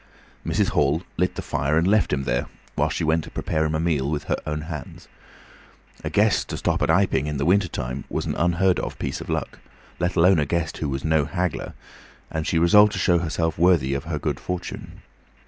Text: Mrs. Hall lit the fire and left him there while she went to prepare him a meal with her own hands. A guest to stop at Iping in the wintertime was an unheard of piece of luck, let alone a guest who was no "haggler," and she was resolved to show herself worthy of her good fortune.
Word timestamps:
Mrs. 0.43 0.69
Hall 0.69 1.03
lit 1.15 1.35
the 1.35 1.43
fire 1.43 1.77
and 1.77 1.87
left 1.87 2.11
him 2.11 2.23
there 2.23 2.47
while 2.73 2.89
she 2.89 3.03
went 3.03 3.23
to 3.25 3.29
prepare 3.29 3.65
him 3.65 3.75
a 3.75 3.79
meal 3.79 4.09
with 4.09 4.23
her 4.23 4.37
own 4.47 4.61
hands. 4.61 5.07
A 6.03 6.09
guest 6.09 6.49
to 6.49 6.57
stop 6.57 6.81
at 6.81 6.89
Iping 6.89 7.27
in 7.27 7.37
the 7.37 7.45
wintertime 7.45 8.05
was 8.09 8.25
an 8.25 8.33
unheard 8.33 8.79
of 8.79 8.97
piece 8.97 9.21
of 9.21 9.29
luck, 9.29 9.59
let 9.99 10.15
alone 10.15 10.39
a 10.39 10.45
guest 10.47 10.79
who 10.79 10.89
was 10.89 11.03
no 11.05 11.25
"haggler," 11.25 11.75
and 12.31 12.47
she 12.47 12.57
was 12.57 12.71
resolved 12.71 12.93
to 12.93 12.97
show 12.97 13.19
herself 13.19 13.59
worthy 13.59 13.93
of 13.93 14.05
her 14.05 14.17
good 14.17 14.39
fortune. 14.39 15.03